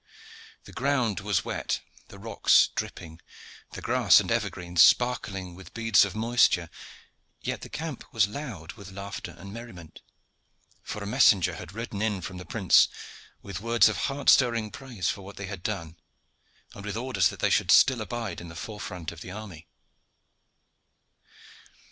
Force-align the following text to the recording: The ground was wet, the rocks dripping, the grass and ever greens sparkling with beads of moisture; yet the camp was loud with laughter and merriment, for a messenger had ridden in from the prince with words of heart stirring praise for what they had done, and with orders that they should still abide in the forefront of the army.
The 0.63 0.71
ground 0.73 1.19
was 1.19 1.45
wet, 1.45 1.79
the 2.07 2.17
rocks 2.17 2.69
dripping, 2.73 3.21
the 3.73 3.83
grass 3.83 4.19
and 4.19 4.31
ever 4.31 4.49
greens 4.49 4.81
sparkling 4.81 5.53
with 5.53 5.75
beads 5.75 6.05
of 6.05 6.15
moisture; 6.15 6.71
yet 7.41 7.61
the 7.61 7.69
camp 7.69 8.11
was 8.11 8.27
loud 8.27 8.73
with 8.73 8.89
laughter 8.89 9.35
and 9.37 9.53
merriment, 9.53 10.01
for 10.81 11.03
a 11.03 11.05
messenger 11.05 11.53
had 11.53 11.73
ridden 11.73 12.01
in 12.01 12.21
from 12.21 12.37
the 12.37 12.45
prince 12.47 12.87
with 13.43 13.59
words 13.61 13.87
of 13.89 13.97
heart 14.09 14.27
stirring 14.29 14.71
praise 14.71 15.09
for 15.09 15.21
what 15.21 15.35
they 15.37 15.45
had 15.45 15.61
done, 15.61 15.97
and 16.73 16.83
with 16.83 16.97
orders 16.97 17.29
that 17.29 17.39
they 17.39 17.51
should 17.51 17.69
still 17.69 18.01
abide 18.01 18.41
in 18.41 18.47
the 18.47 18.55
forefront 18.55 19.11
of 19.11 19.21
the 19.21 19.29
army. 19.29 19.67